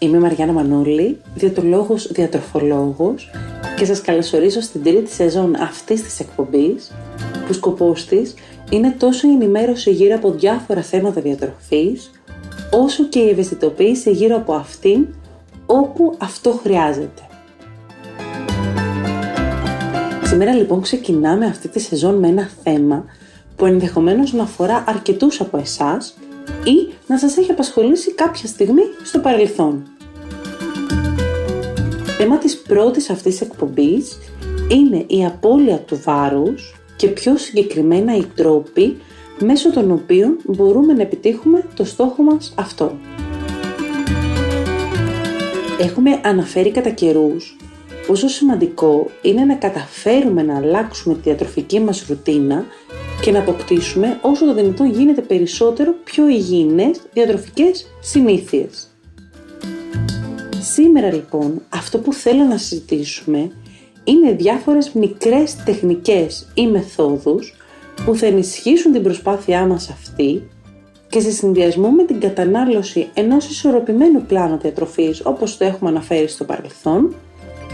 [0.00, 3.30] Είμαι η Μαριάννα Μανούλη, διατολόγος, διατροφολόγος
[3.76, 6.92] και σας καλωσορίζω στην τρίτη σεζόν αυτής της εκπομπής
[7.46, 8.34] που σκοπός της
[8.70, 12.10] είναι τόσο η ενημέρωση γύρω από διάφορα θέματα διατροφής
[12.70, 15.06] όσο και η ευαισθητοποίηση γύρω από αυτήν
[15.66, 17.22] όπου αυτό χρειάζεται.
[20.24, 23.04] Σήμερα λοιπόν ξεκινάμε αυτή τη σεζόν με ένα θέμα
[23.56, 26.14] που ενδεχομένως να αφορά αρκετούς από εσάς
[26.64, 29.82] ή να σας έχει απασχολήσει κάποια στιγμή στο παρελθόν.
[32.18, 34.18] Θέμα της πρώτης αυτής εκπομπής
[34.68, 38.96] είναι η απώλεια του βάρους και πιο συγκεκριμένα οι τρόποι
[39.38, 42.98] μέσω των οποίων μπορούμε να επιτύχουμε το στόχο μας αυτό.
[45.80, 47.56] Έχουμε αναφέρει κατά καιρούς
[48.06, 52.64] πόσο σημαντικό είναι να καταφέρουμε να αλλάξουμε τη διατροφική μας ρουτίνα
[53.20, 58.88] και να αποκτήσουμε όσο το δυνατόν γίνεται περισσότερο πιο υγιεινές διατροφικές συνήθειες.
[60.60, 63.50] Σήμερα λοιπόν αυτό που θέλω να συζητήσουμε
[64.04, 67.54] είναι διάφορες μικρές τεχνικές ή μεθόδους
[68.04, 70.48] που θα ενισχύσουν την προσπάθειά μας αυτή
[71.08, 76.44] και σε συνδυασμό με την κατανάλωση ενός ισορροπημένου πλάνου διατροφής όπως το έχουμε αναφέρει στο
[76.44, 77.14] παρελθόν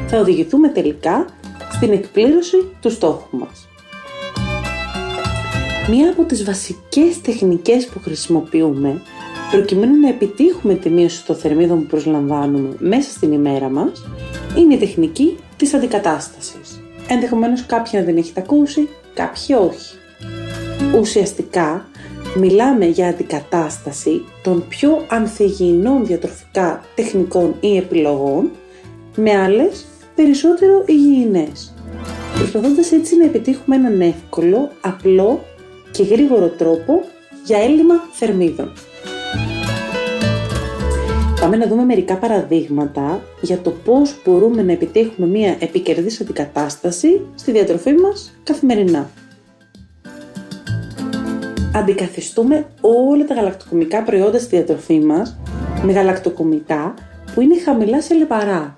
[0.07, 1.27] θα οδηγηθούμε τελικά
[1.73, 3.69] στην εκπλήρωση του στόχου μας.
[5.89, 9.03] Μία από τις βασικές τεχνικές που χρησιμοποιούμε
[9.51, 14.05] προκειμένου να επιτύχουμε τη μείωση των θερμίδων που προσλαμβάνουμε μέσα στην ημέρα μας
[14.59, 16.83] είναι η τεχνική της αντικατάστασης.
[17.09, 19.97] Ενδεχομένως κάποιοι να την έχετε ακούσει, κάποιοι όχι.
[21.01, 21.89] Ουσιαστικά
[22.37, 28.51] μιλάμε για αντικατάσταση των πιο ανθυγιεινών διατροφικά τεχνικών ή επιλογών
[29.17, 31.75] με άλλες περισσότερο υγιεινές.
[32.35, 35.45] Προσπαθώντας έτσι να επιτύχουμε έναν εύκολο, απλό
[35.95, 37.05] και γρήγορο τρόπο
[37.45, 38.73] για έλλειμμα θερμίδων.
[41.41, 47.53] Πάμε να δούμε μερικά παραδείγματα για το πώς μπορούμε να επιτύχουμε μια επικερδής αντικατάσταση στη
[47.53, 49.11] διατροφή μας καθημερινά.
[51.75, 55.39] Αντικαθιστούμε όλα τα γαλακτοκομικά προϊόντα στη διατροφή μας
[55.83, 56.95] με γαλακτοκομικά
[57.35, 58.75] που είναι χαμηλά σε λιπαρά.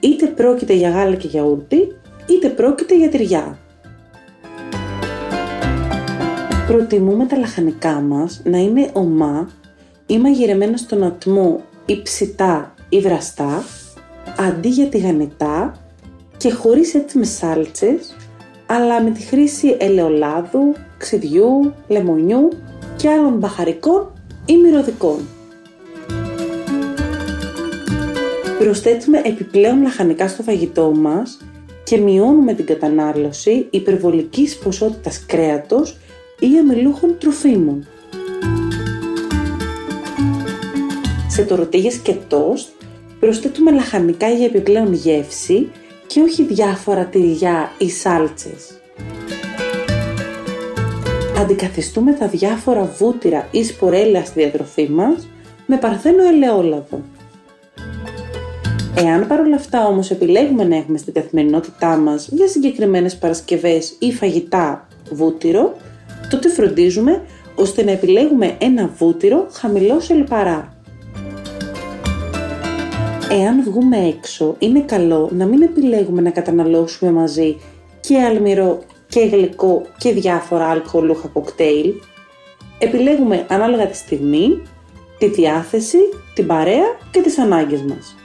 [0.00, 1.96] Είτε πρόκειται για γάλα και γιαούρτι,
[2.26, 3.58] είτε πρόκειται για τυριά.
[6.66, 9.50] Προτιμούμε τα λαχανικά μας να είναι ομά
[10.06, 13.64] ή μαγειρεμένα στον ατμό ή ψητά ή βραστά,
[14.38, 15.74] αντί για τηγανιτά
[16.36, 18.16] και χωρίς έτοιμες σάλτσες,
[18.66, 22.48] αλλά με τη χρήση ελαιολάδου, ξυδιού, λεμονιού
[22.96, 24.12] και άλλων μπαχαρικών
[24.44, 25.18] ή μυρωδικών.
[28.58, 31.38] Προσθέτουμε επιπλέον λαχανικά στο φαγητό μας
[31.84, 35.96] και μειώνουμε την κατανάλωση υπερβολικής ποσότητας κρέατος
[36.42, 37.86] ή αμυλούχων τροφίμων.
[41.28, 42.68] Σε τορτίγες και τόστ
[43.20, 45.70] προσθέτουμε λαχανικά για επιπλέον γεύση
[46.06, 48.80] και όχι διάφορα τυριά ή σάλτσες.
[51.38, 55.28] Αντικαθιστούμε τα διάφορα βούτυρα ή σπορέλαια στη διατροφή μας
[55.66, 57.02] με παρθένο ελαιόλαδο.
[58.96, 64.88] Εάν παρόλα αυτά όμως επιλέγουμε να έχουμε στην καθημερινότητά μας για συγκεκριμένες παρασκευές ή φαγητά
[65.10, 65.76] βούτυρο,
[66.32, 67.22] τότε φροντίζουμε
[67.54, 70.76] ώστε να επιλέγουμε ένα βούτυρο χαμηλό σε λιπαρά.
[73.30, 77.56] Εάν βγούμε έξω, είναι καλό να μην επιλέγουμε να καταναλώσουμε μαζί
[78.00, 78.78] και αλμυρό
[79.08, 81.92] και γλυκό και διάφορα αλκοολούχα κοκτέιλ.
[82.78, 84.62] Επιλέγουμε ανάλογα τη στιγμή,
[85.18, 85.98] τη διάθεση,
[86.34, 88.16] την παρέα και τις ανάγκες μας.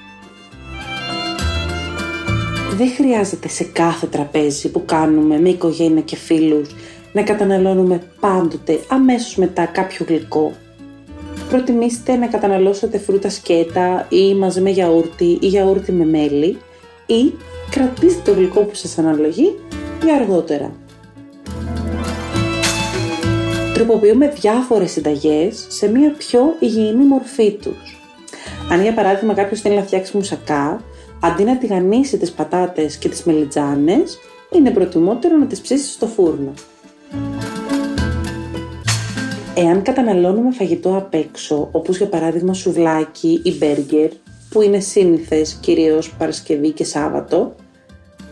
[2.78, 6.70] Δεν χρειάζεται σε κάθε τραπέζι που κάνουμε με οικογένεια και φίλους
[7.14, 10.52] να καταναλώνουμε πάντοτε αμέσως μετά κάποιο γλυκό.
[11.50, 16.58] Προτιμήστε να καταναλώσετε φρούτα σκέτα ή μαζί με γιαούρτι ή γιαούρτι με μέλι
[17.06, 17.34] ή
[17.70, 19.56] κρατήστε το γλυκό που σας αναλογεί
[20.04, 20.72] για αργότερα.
[23.74, 27.98] Τροποποιούμε διάφορες συνταγές σε μια πιο υγιεινή μορφή τους.
[28.72, 30.82] Αν για παράδειγμα κάποιος θέλει να φτιάξει μουσακά,
[31.20, 34.18] αντί να τηγανίσει τις πατάτες και τις μελιτζάνες,
[34.52, 36.54] είναι προτιμότερο να τις ψήσει στο φούρνο.
[39.60, 44.10] Εάν καταναλώνουμε φαγητό απ' έξω, όπως για παράδειγμα σουβλάκι ή μπέργκερ,
[44.50, 47.56] που είναι σύνηθες κυρίως Παρασκευή και Σάββατο,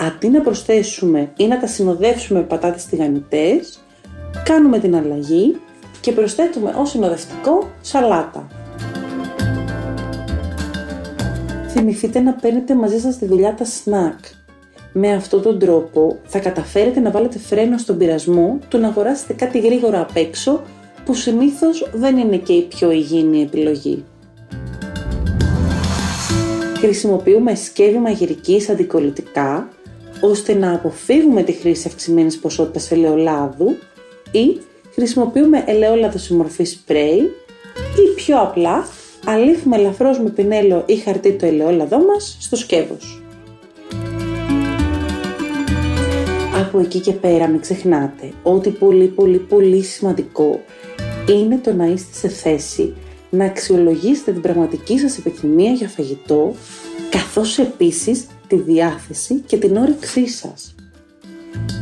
[0.01, 3.83] αντί να προσθέσουμε ή να τα συνοδεύσουμε με πατάτες τηγανιτές,
[4.43, 5.59] κάνουμε την αλλαγή
[6.01, 8.47] και προσθέτουμε ως συνοδευτικό σαλάτα.
[11.67, 14.19] Θυμηθείτε να παίρνετε μαζί σας τη δουλειά τα σνακ.
[14.91, 19.59] Με αυτόν τον τρόπο θα καταφέρετε να βάλετε φρένο στον πειρασμό του να αγοράσετε κάτι
[19.59, 20.61] γρήγορα απ' έξω
[21.05, 24.03] που συνήθως δεν είναι και η πιο υγιεινή επιλογή.
[26.77, 29.69] Χρησιμοποιούμε σκεύη μαγειρικής αντικολλητικά
[30.21, 33.77] ώστε να αποφύγουμε τη χρήση αυξημένης ποσότητας ελαιολάδου
[34.31, 34.59] ή
[34.93, 37.19] χρησιμοποιούμε ελαιόλαδο σε μορφή σπρέι
[37.75, 38.87] ή πιο απλά
[39.25, 43.19] αλήφουμε ελαφρώς με πινέλο ή χαρτί το ελαιόλαδό μας στο σκεύος.
[46.65, 50.59] Από εκεί και πέρα μην ξεχνάτε ότι πολύ πολύ πολύ σημαντικό
[51.31, 52.93] είναι το να είστε σε θέση
[53.29, 56.53] να αξιολογήσετε την πραγματική σας επιθυμία για φαγητό
[57.09, 60.75] καθώς επίσης τη διάθεση και την όρεξή σας.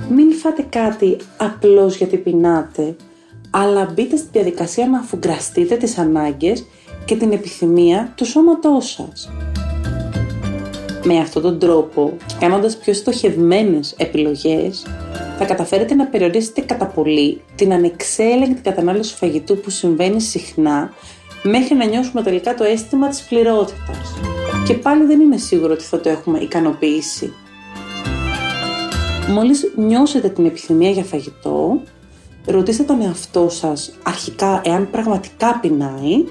[0.10, 2.96] Μην φάτε κάτι απλώς γιατί πεινάτε,
[3.50, 6.66] αλλά μπείτε στη διαδικασία να αφουγκραστείτε τις ανάγκες
[7.06, 9.32] και την επιθυμία του σώματός σας.
[11.04, 14.86] Με αυτόν τον τρόπο και κάνοντας πιο στοχευμένες επιλογές,
[15.38, 20.94] θα καταφέρετε να περιορίσετε κατά πολύ την ανεξέλεγκτη κατανάλωση φαγητού που συμβαίνει συχνά
[21.44, 24.16] μέχρι να νιώσουμε τελικά το αίσθημα της πληρότητας.
[24.68, 27.34] Και πάλι δεν είμαι σίγουρο ότι θα το έχουμε ικανοποιήσει.
[29.30, 31.82] Μόλις νιώσετε την επιθυμία για φαγητό,
[32.46, 36.24] ρωτήστε τον εαυτό σας αρχικά εάν πραγματικά πεινάει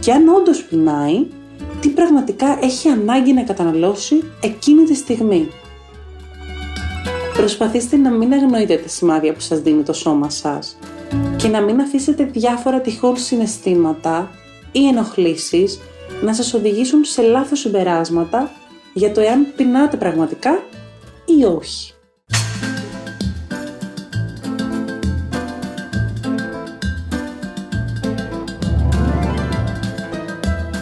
[0.00, 1.26] και αν όντως πεινάει,
[1.80, 5.48] τι πραγματικά έχει ανάγκη να καταναλώσει εκείνη τη στιγμή.
[7.36, 10.76] Προσπαθήστε να μην αγνοείτε τα σημάδια που σας δίνει το σώμα σας
[11.36, 14.30] και να μην αφήσετε διάφορα τυχόν συναισθήματα
[14.72, 15.80] ή ενοχλήσεις
[16.22, 18.50] να σας οδηγήσουν σε λάθος συμπεράσματα
[18.94, 20.62] για το εάν πεινάτε πραγματικά
[21.24, 21.92] ή όχι.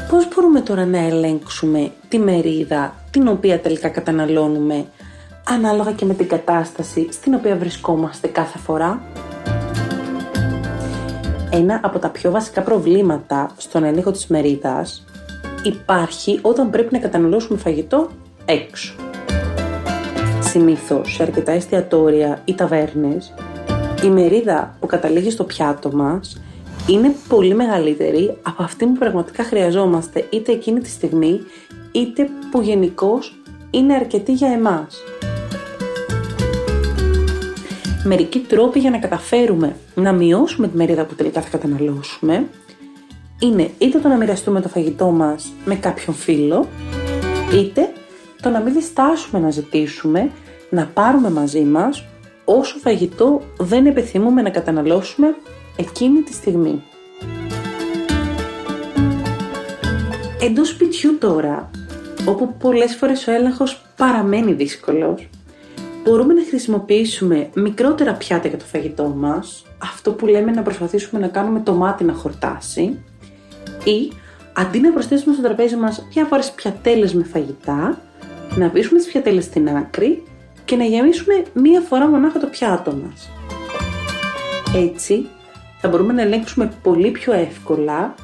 [0.09, 4.87] Πώς μπορούμε τώρα να ελέγξουμε τη μερίδα την οποία τελικά καταναλώνουμε
[5.51, 9.03] ανάλογα και με την κατάσταση στην οποία βρισκόμαστε κάθε φορά.
[11.51, 15.05] Ένα από τα πιο βασικά προβλήματα στον έλεγχο της μερίδας
[15.63, 18.09] υπάρχει όταν πρέπει να καταναλώσουμε φαγητό
[18.45, 18.95] έξω.
[20.41, 23.35] Συνήθως σε αρκετά εστιατόρια ή ταβέρνες
[24.05, 26.41] η μερίδα που καταλήγει στο πιάτο μας
[26.87, 31.41] είναι πολύ μεγαλύτερη από αυτή που πραγματικά χρειαζόμαστε είτε εκείνη τη στιγμή
[31.93, 35.03] είτε που γενικώς είναι αρκετή για εμάς.
[38.05, 42.49] Μερικοί τρόποι για να καταφέρουμε να μειώσουμε τη μερίδα που τελικά θα καταναλώσουμε
[43.41, 46.67] είναι είτε το να μοιραστούμε το φαγητό μας με κάποιον φίλο,
[47.53, 47.93] είτε
[48.43, 50.31] το να μην διστάσουμε να ζητήσουμε
[50.71, 52.05] να πάρουμε μαζί μας
[52.45, 55.35] όσο φαγητό δεν επιθυμούμε να καταναλώσουμε
[55.77, 56.83] εκείνη τη στιγμή.
[60.41, 61.71] Εντός σπιτιού τώρα,
[62.27, 65.29] όπου πολλές φορές ο έλεγχος παραμένει δύσκολος,
[66.05, 71.29] μπορούμε να χρησιμοποιήσουμε μικρότερα πιάτα για το φαγητό μας, αυτό που λέμε να προσπαθήσουμε να
[71.29, 72.99] κάνουμε το μάτι να χορτάσει,
[73.85, 74.13] ή
[74.53, 78.01] αντί να προσθέσουμε στο τραπέζι μας διάφορες πιατέλες με φαγητά,
[78.57, 80.23] να βρίσκουμε τις πιατέλες στην άκρη
[80.65, 83.31] και να γεμίσουμε μία φορά μονάχα το πιάτο μας.
[84.75, 85.27] Έτσι
[85.81, 88.15] θα μπορούμε να ελέγξουμε πολύ πιο εύκολα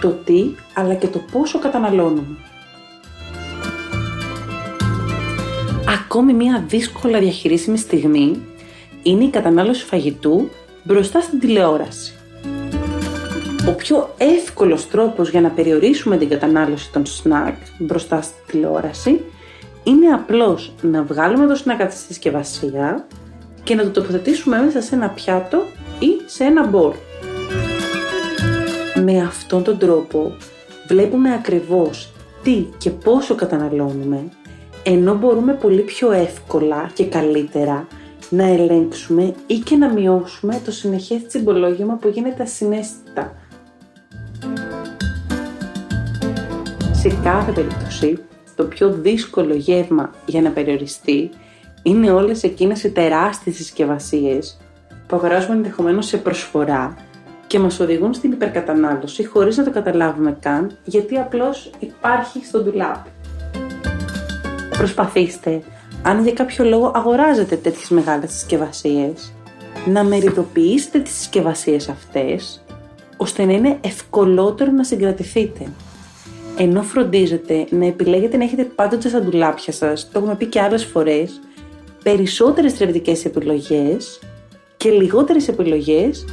[0.00, 2.36] το τι αλλά και το πόσο καταναλώνουμε.
[6.14, 8.42] Ακόμη μία δύσκολα διαχειρίσιμη στιγμή
[9.02, 10.48] είναι η κατανάλωση φαγητού
[10.84, 12.14] μπροστά στην τηλεόραση.
[13.68, 19.20] Ο πιο εύκολος τρόπος για να περιορίσουμε την κατανάλωση των σνακ μπροστά στη τηλεόραση
[19.84, 23.06] είναι απλώς να βγάλουμε το σνακ από της συσκευασία
[23.62, 25.62] και να το τοποθετήσουμε μέσα σε ένα πιάτο
[25.98, 26.92] ή σε ένα μπολ.
[29.04, 30.36] Με αυτόν τον τρόπο
[30.88, 34.28] βλέπουμε ακριβώς τι και πόσο καταναλώνουμε,
[34.86, 37.86] ενώ μπορούμε πολύ πιο εύκολα και καλύτερα
[38.30, 43.32] να ελέγξουμε ή και να μειώσουμε το συνεχές τσιμπολόγημα που γίνεται ασυναίσθητα
[46.92, 48.18] σε κάθε περίπτωση
[48.56, 51.30] το πιο δύσκολο γεύμα για να περιοριστεί
[51.82, 54.60] είναι όλες εκείνες οι τεράστιες συσκευασίες
[55.06, 56.96] που αγοράζουμε ενδεχομένως σε προσφορά
[57.46, 63.13] και μας οδηγούν στην υπερκατανάλωση χωρίς να το καταλάβουμε καν γιατί απλώς υπάρχει στο ντουλάπ.
[64.84, 65.62] Προσπαθήστε,
[66.02, 69.32] αν για κάποιο λόγο αγοράζετε τέτοιες μεγάλες συσκευασίες,
[69.86, 72.64] να μεριδοποιήσετε τις συσκευασίες αυτές
[73.16, 75.66] ώστε να είναι ευκολότερο να συγκρατηθείτε
[76.56, 80.84] ενώ φροντίζετε να επιλέγετε να έχετε πάντοτε στα ντουλάπια σας, το έχουμε πει και άλλες
[80.84, 81.40] φορές,
[82.02, 84.20] περισσότερες θρεπτικές επιλογές
[84.76, 86.24] και λιγότερες επιλογές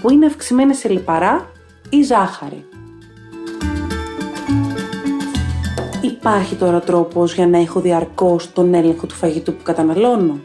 [0.00, 1.50] που είναι αυξημένες σε λιπαρά
[1.90, 2.64] ή ζάχαρη.
[6.28, 10.38] Υπάρχει τώρα τρόπος για να έχω διαρκώς τον έλεγχο του φαγητού που καταναλώνω;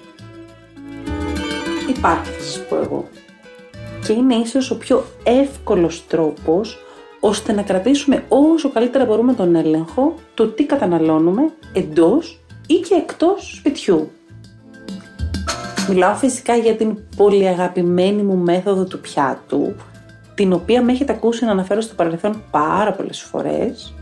[1.97, 3.07] Υπάρχει θα σας πω εγώ.
[4.05, 6.77] Και είναι ίσως ο πιο εύκολος τρόπος
[7.19, 11.41] ώστε να κρατήσουμε όσο καλύτερα μπορούμε τον έλεγχο του τι καταναλώνουμε
[11.73, 14.11] εντός ή και εκτός σπιτιού.
[15.89, 19.75] Μιλάω φυσικά για την πολύ αγαπημένη μου μέθοδο του πιάτου,
[20.35, 23.93] την οποία με έχετε ακούσει να αναφέρω στο παρελθόν πάρα πολλές φορές,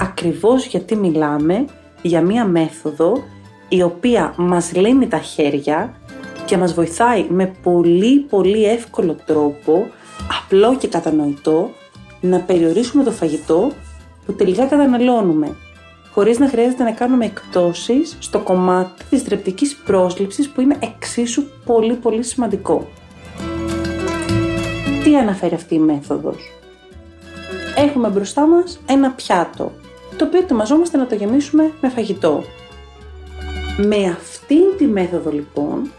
[0.00, 1.64] ακριβώς γιατί μιλάμε
[2.02, 3.22] για μία μέθοδο
[3.68, 5.94] η οποία μας λύνει τα χέρια
[6.44, 9.86] και μας βοηθάει με πολύ πολύ εύκολο τρόπο,
[10.42, 11.70] απλό και κατανοητό,
[12.20, 13.70] να περιορίσουμε το φαγητό
[14.26, 15.56] που τελικά καταναλώνουμε,
[16.12, 21.94] χωρίς να χρειάζεται να κάνουμε εκτόσεις στο κομμάτι της θρεπτικής πρόσληψης που είναι εξίσου πολύ
[21.94, 22.88] πολύ σημαντικό.
[25.04, 26.52] Τι αναφέρει αυτή η μέθοδος;
[27.76, 29.72] Έχουμε μπροστά μας ένα πιάτο,
[30.16, 32.44] το οποίο ετοιμαζόμαστε να το γεμίσουμε με φαγητό.
[33.76, 35.90] Με αυτήν τη μέθοδο λοιπόν,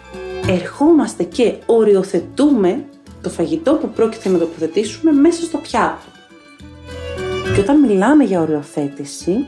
[0.48, 2.86] ερχόμαστε και οριοθετούμε
[3.22, 6.06] το φαγητό που πρόκειται να τοποθετήσουμε μέσα στο πιάτο.
[7.56, 9.46] Και όταν μιλάμε για οριοθέτηση,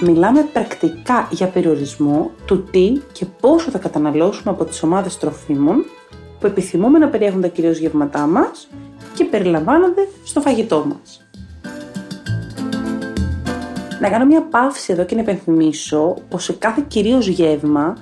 [0.00, 5.84] μιλάμε πρακτικά για περιορισμό του τι και πόσο θα καταναλώσουμε από τις ομάδες τροφίμων
[6.40, 8.68] που επιθυμούμε να περιέχουν τα κυρίως γεύματά μας
[9.14, 11.21] και περιλαμβάνονται στο φαγητό μας.
[14.02, 17.96] Να κάνω μια παύση εδώ και να υπενθυμίσω πως σε κάθε κυρίως γεύμα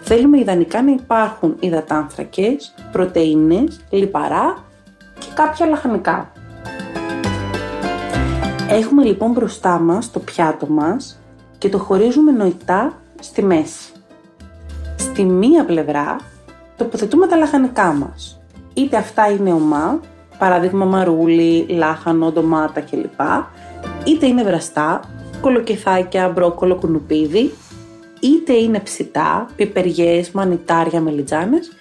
[0.00, 4.64] θέλουμε ιδανικά να υπάρχουν υδατάνθρακες, πρωτεΐνες, λιπαρά
[5.18, 6.32] και κάποια λαχανικά.
[8.68, 11.20] Έχουμε λοιπόν μπροστά μας το πιάτο μας
[11.58, 13.92] και το χωρίζουμε νοητά στη μέση.
[14.96, 16.16] Στη μία πλευρά
[16.76, 18.40] τοποθετούμε τα λαχανικά μας.
[18.74, 20.00] Είτε αυτά είναι ομά,
[20.38, 23.20] παράδειγμα μαρούλι, λάχανο, ντομάτα κλπ.
[24.04, 25.00] Είτε είναι βραστά,
[25.42, 27.52] κολοκυθάκια, μπρόκολο, κουνουπίδι.
[28.20, 31.72] Είτε είναι ψητά, πιπεριές, μανιτάρια, μελιτζάνες.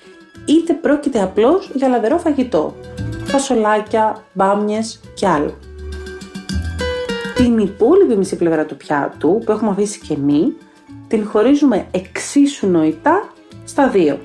[0.45, 2.75] Είτε πρόκειται απλώς για λαδερό φαγητό,
[3.23, 5.53] φασολάκια, μπάμιες και άλλα
[7.43, 10.53] την υπόλοιπη μισή πλευρά του πιάτου που έχουμε αφήσει κενή
[11.07, 13.29] την χωρίζουμε εξίσου νοητά
[13.63, 14.19] στα δύο.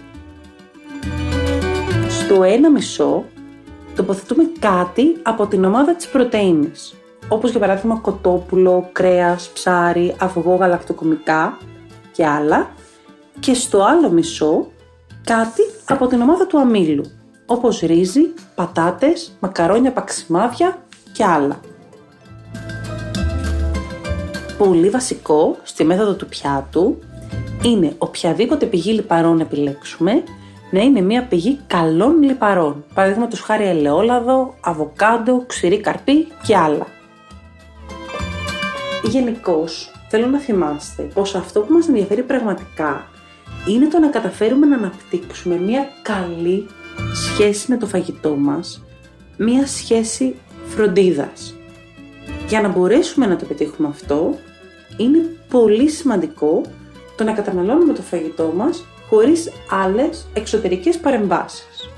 [2.08, 3.24] Στο ένα μισό
[3.96, 6.94] τοποθετούμε κάτι από την ομάδα της πρωτεΐνης
[7.28, 11.58] όπως για παράδειγμα κοτόπουλο, κρέας, ψάρι, αυγό, γαλακτοκομικά
[12.12, 12.70] και άλλα
[13.40, 14.66] και στο άλλο μισό
[15.24, 17.04] κάτι από την ομάδα του αμύλου
[17.46, 20.78] όπως ρύζι, πατάτες, μακαρόνια παξιμάδια
[21.12, 21.60] και άλλα
[24.58, 26.98] πολύ βασικό στη μέθοδο του πιάτου
[27.62, 30.22] είναι οποιαδήποτε πηγή λιπαρών επιλέξουμε
[30.70, 32.84] να είναι μια πηγή καλών λιπαρών.
[32.94, 36.86] Παραδείγματος χάρη ελαιόλαδο, αβοκάντο, ξηρή καρπή και άλλα.
[39.08, 43.08] Γενικώς, θέλω να θυμάστε πως αυτό που μας ενδιαφέρει πραγματικά
[43.68, 46.66] είναι το να καταφέρουμε να αναπτύξουμε μια καλή
[47.14, 48.84] σχέση με το φαγητό μας,
[49.36, 50.34] μια σχέση
[50.66, 51.54] φροντίδας.
[52.48, 54.34] Για να μπορέσουμε να το πετύχουμε αυτό,
[54.96, 56.60] είναι πολύ σημαντικό
[57.16, 61.90] το να καταναλώνουμε το φαγητό μας χωρίς άλλες εξωτερικές παρεμβάσεις.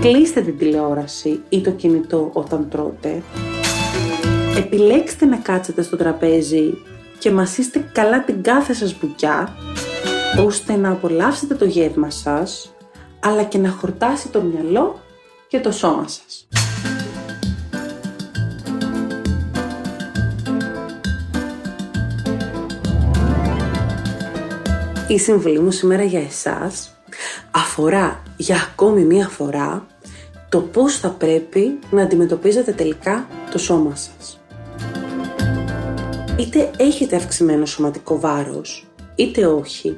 [0.00, 3.22] Κλείστε την τηλεόραση ή το κινητό όταν τρώτε.
[4.56, 6.74] Επιλέξτε να κάτσετε στο τραπέζι
[7.18, 9.56] και μασίστε καλά την κάθε σας μπουκιά,
[10.44, 12.74] ώστε να απολαύσετε το γεύμα σας,
[13.20, 15.00] αλλά και να χορτάσει το μυαλό
[15.48, 16.48] και το σώμα σας.
[25.08, 26.96] Η συμβουλή μου σήμερα για εσάς
[27.50, 29.86] αφορά για ακόμη μία φορά
[30.48, 34.40] το πώς θα πρέπει να αντιμετωπίζετε τελικά το σώμα σας.
[36.38, 39.96] Είτε έχετε αυξημένο σωματικό βάρος, είτε όχι,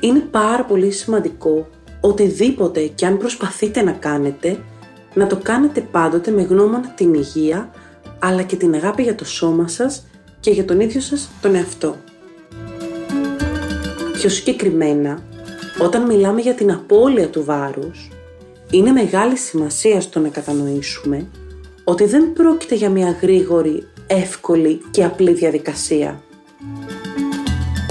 [0.00, 1.68] είναι πάρα πολύ σημαντικό
[2.00, 4.58] οτιδήποτε και αν προσπαθείτε να κάνετε,
[5.14, 7.70] να το κάνετε πάντοτε με γνώμονα την υγεία,
[8.18, 10.06] αλλά και την αγάπη για το σώμα σας
[10.40, 11.96] και για τον ίδιο σας τον εαυτό.
[14.12, 15.22] Πιο συγκεκριμένα,
[15.82, 18.08] όταν μιλάμε για την απώλεια του βάρους,
[18.70, 21.26] είναι μεγάλη σημασία στο να κατανοήσουμε
[21.84, 26.22] ότι δεν πρόκειται για μια γρήγορη, εύκολη και απλή διαδικασία.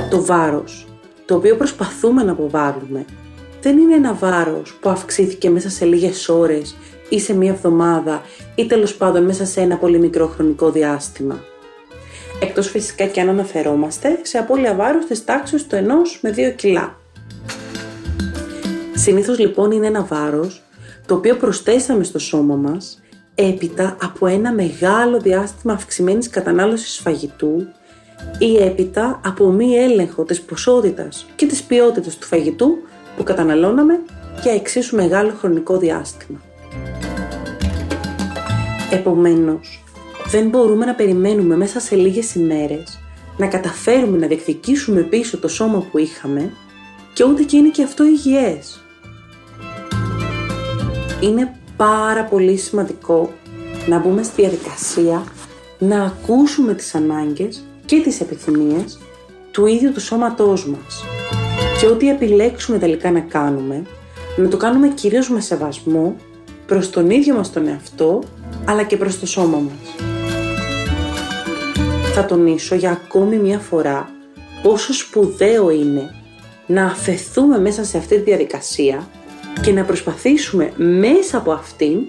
[0.09, 0.87] Το βάρος,
[1.25, 3.05] το οποίο προσπαθούμε να αποβάλουμε,
[3.61, 6.75] δεν είναι ένα βάρος που αυξήθηκε μέσα σε λίγες ώρες
[7.09, 8.21] ή σε μία εβδομάδα
[8.55, 11.43] ή τέλος πάντων μέσα σε ένα πολύ μικρό χρονικό διάστημα
[12.39, 15.79] εκτός φυσικά και αν αναφερόμαστε σε απώλεια βάρους της τάξης του 1
[16.21, 16.99] με 2 κιλά.
[18.93, 20.63] Συνήθως λοιπόν είναι ένα βάρος
[21.05, 23.01] το οποίο προσθέσαμε στο σώμα μας
[23.39, 27.67] έπειτα από ένα μεγάλο διάστημα αυξημένης κατανάλωσης φαγητού
[28.37, 32.77] ή έπειτα από μη έλεγχο της ποσότητας και της ποιότητας του φαγητού
[33.17, 33.99] που καταναλώναμε
[34.41, 36.41] για εξίσου μεγάλο χρονικό διάστημα.
[38.91, 39.83] Επομένως,
[40.25, 42.99] δεν μπορούμε να περιμένουμε μέσα σε λίγες ημέρες
[43.37, 46.51] να καταφέρουμε να διεκδικήσουμε πίσω το σώμα που είχαμε
[47.13, 48.81] και ούτε και είναι και αυτό υγιές.
[51.21, 53.31] Είναι πάρα πολύ σημαντικό
[53.87, 55.23] να μπούμε στη διαδικασία
[55.79, 58.99] να ακούσουμε τις ανάγκες και τις επιθυμίες
[59.51, 61.03] του ίδιου του σώματός μας.
[61.79, 63.85] Και ό,τι επιλέξουμε τελικά να κάνουμε,
[64.37, 66.15] να το κάνουμε κυρίως με σεβασμό
[66.65, 68.23] προς τον ίδιο μας τον εαυτό,
[68.65, 69.95] αλλά και προς το σώμα μας.
[72.13, 74.09] Θα τονίσω για ακόμη μια φορά
[74.63, 76.11] πόσο σπουδαίο είναι
[76.65, 79.07] να αφαιθούμε μέσα σε αυτή τη διαδικασία
[79.61, 81.99] και να προσπαθήσουμε μέσα από αυτήν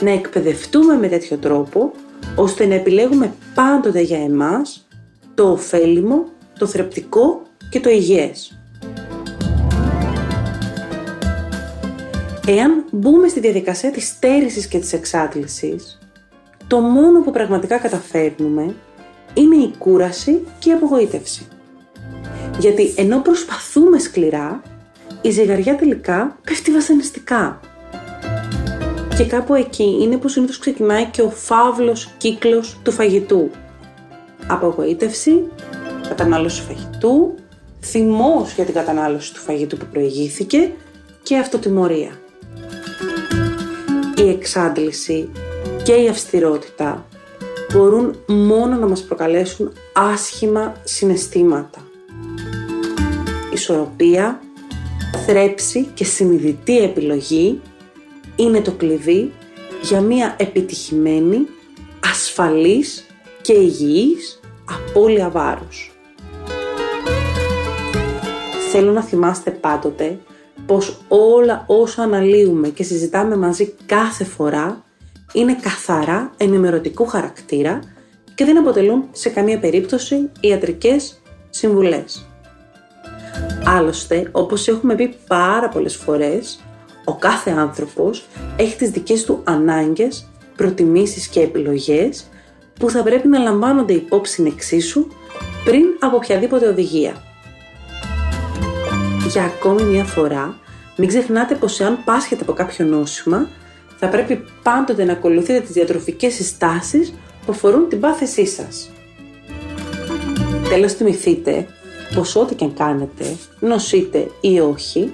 [0.00, 1.92] να εκπαιδευτούμε με τέτοιο τρόπο
[2.36, 4.88] ώστε να επιλέγουμε πάντοτε για εμάς
[5.34, 6.24] το ωφέλιμο,
[6.58, 8.58] το θρεπτικό και το υγιές.
[12.46, 15.98] Εάν μπούμε στη διαδικασία της στέρησης και της εξάντλησης,
[16.66, 18.74] το μόνο που πραγματικά καταφέρνουμε
[19.34, 21.46] είναι η κούραση και η απογοήτευση.
[22.58, 24.62] Γιατί ενώ προσπαθούμε σκληρά,
[25.26, 27.60] η ζυγαριά τελικά πέφτει βασανιστικά.
[29.16, 33.50] Και κάπου εκεί είναι που συνήθως ξεκινάει και ο φαύλος κύκλος του φαγητού.
[34.46, 35.48] Απογοήτευση,
[36.08, 37.34] κατανάλωση φαγητού,
[37.80, 40.72] θυμός για την κατανάλωση του φαγητού που προηγήθηκε
[41.22, 42.10] και αυτοτιμωρία.
[44.16, 45.30] Η εξάντληση
[45.82, 47.06] και η αυστηρότητα
[47.72, 51.80] μπορούν μόνο να μας προκαλέσουν άσχημα συναισθήματα.
[53.52, 54.40] Ισορροπία,
[55.26, 57.60] θρέψη και συνειδητή επιλογή
[58.36, 59.32] είναι το κλειδί
[59.82, 61.46] για μια επιτυχημένη,
[62.10, 63.06] ασφαλής
[63.42, 65.96] και υγιής απώλεια βάρους.
[68.70, 70.18] Θέλω να θυμάστε πάντοτε
[70.66, 74.84] πως όλα όσα αναλύουμε και συζητάμε μαζί κάθε φορά
[75.32, 77.80] είναι καθαρά ενημερωτικού χαρακτήρα
[78.34, 82.26] και δεν αποτελούν σε καμία περίπτωση ιατρικές συμβουλές.
[83.68, 86.60] Άλλωστε, όπως έχουμε πει πάρα πολλές φορές,
[87.04, 88.26] ο κάθε άνθρωπος
[88.56, 92.26] έχει τις δικές του ανάγκες, προτιμήσεις και επιλογές
[92.80, 95.06] που θα πρέπει να λαμβάνονται υπόψη εξίσου
[95.64, 97.22] πριν από οποιαδήποτε οδηγία.
[99.28, 100.58] Για ακόμη μια φορά,
[100.96, 103.48] μην ξεχνάτε πως εάν πάσχετε από κάποιο νόσημα,
[103.96, 107.14] θα πρέπει πάντοτε να ακολουθείτε τις διατροφικές συστάσεις
[107.46, 108.90] που αφορούν την πάθησή σας.
[110.68, 111.66] Τέλος θυμηθείτε
[112.14, 115.12] πως ό,τι και αν κάνετε, νοσείτε ή όχι,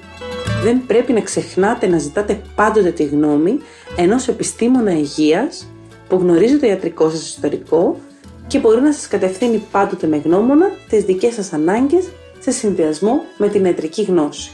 [0.62, 3.58] δεν πρέπει να ξεχνάτε να ζητάτε πάντοτε τη γνώμη
[3.96, 5.66] ενός επιστήμονα υγείας
[6.08, 7.98] που γνωρίζει το ιατρικό σας ιστορικό
[8.46, 13.48] και μπορεί να σας κατευθύνει πάντοτε με γνώμονα τις δικές σας ανάγκες σε συνδυασμό με
[13.48, 14.50] την ιατρική γνώση.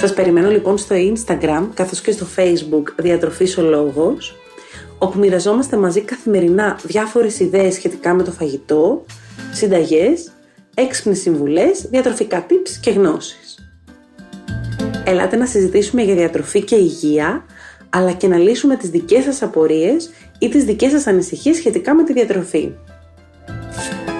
[0.00, 4.36] Σας περιμένω λοιπόν στο Instagram καθώς και στο Facebook Διατροφής ο Λόγος
[4.98, 9.04] όπου μοιραζόμαστε μαζί καθημερινά διάφορες ιδέες σχετικά με το φαγητό,
[9.56, 10.32] συνταγές,
[10.74, 13.70] έξυπνες συμβουλές, διατροφικά tips και γνώσεις.
[15.04, 17.44] Ελάτε να συζητήσουμε για διατροφή και υγεία,
[17.90, 22.04] αλλά και να λύσουμε τις δικές σας απορίες ή τις δικές σας ανησυχίες σχετικά με
[22.04, 22.72] τη διατροφή.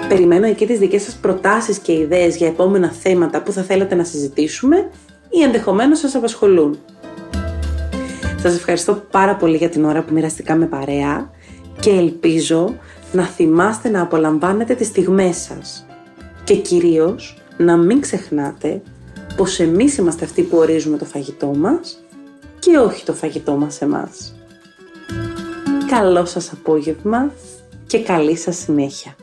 [0.07, 4.03] Περιμένω εκεί τις δικές σας προτάσεις και ιδέες για επόμενα θέματα που θα θέλατε να
[4.03, 4.89] συζητήσουμε
[5.29, 6.79] ή ενδεχομένως σας απασχολούν.
[8.41, 11.31] Σας ευχαριστώ πάρα πολύ για την ώρα που μοιραστικά παρέα
[11.79, 12.75] και ελπίζω
[13.11, 15.85] να θυμάστε να απολαμβάνετε τις στιγμές σας
[16.43, 18.81] και κυρίως να μην ξεχνάτε
[19.35, 22.03] πως εμείς είμαστε αυτοί που ορίζουμε το φαγητό μας
[22.59, 24.35] και όχι το φαγητό μας εμάς.
[25.89, 27.31] Καλό σας απόγευμα
[27.87, 29.15] και καλή σας συνέχεια.